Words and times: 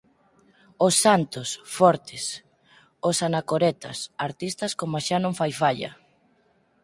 Os 0.85 0.93
santos! 1.05 1.49
fortes! 1.77 2.23
os 3.09 3.17
anacoretas, 3.27 3.97
artistas 4.27 4.71
coma 4.79 4.99
xa 5.07 5.17
non 5.21 5.33
fai 5.39 5.51
falla! 5.61 5.91